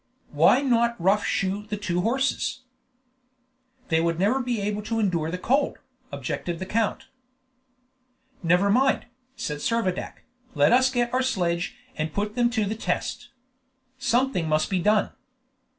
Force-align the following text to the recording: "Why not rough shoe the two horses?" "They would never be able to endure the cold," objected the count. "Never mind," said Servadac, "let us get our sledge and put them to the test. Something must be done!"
"Why 0.31 0.61
not 0.61 0.99
rough 0.99 1.23
shoe 1.23 1.67
the 1.67 1.77
two 1.77 2.01
horses?" 2.01 2.61
"They 3.89 4.01
would 4.01 4.17
never 4.17 4.41
be 4.41 4.59
able 4.59 4.81
to 4.81 4.97
endure 4.99 5.29
the 5.29 5.37
cold," 5.37 5.77
objected 6.11 6.57
the 6.57 6.65
count. 6.65 7.05
"Never 8.41 8.71
mind," 8.71 9.05
said 9.35 9.59
Servadac, 9.59 10.23
"let 10.55 10.73
us 10.73 10.89
get 10.89 11.13
our 11.13 11.21
sledge 11.21 11.75
and 11.95 12.13
put 12.13 12.33
them 12.33 12.49
to 12.49 12.65
the 12.65 12.73
test. 12.73 13.29
Something 13.99 14.49
must 14.49 14.71
be 14.71 14.79
done!" 14.79 15.11